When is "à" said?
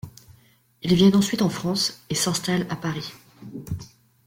2.71-2.75